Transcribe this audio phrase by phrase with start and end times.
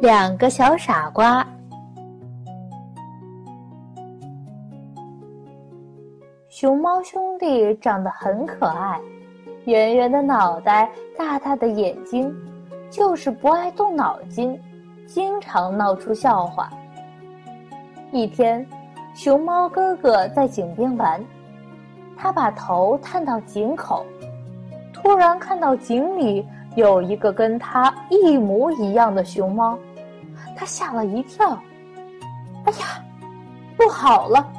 [0.00, 1.44] 两个小傻瓜。
[6.48, 9.00] 熊猫兄弟长得很可爱，
[9.64, 12.32] 圆圆的脑袋，大大的眼睛，
[12.88, 14.56] 就是不爱动脑筋，
[15.04, 16.70] 经常闹出笑话。
[18.12, 18.64] 一天，
[19.14, 21.20] 熊猫哥哥在井边玩，
[22.16, 24.06] 他把头探到井口，
[24.92, 29.76] 突然看到井里有一个跟他一模一样的熊猫。
[30.58, 31.50] 他吓了一跳，
[32.64, 33.00] 哎呀，
[33.76, 34.52] 不好了！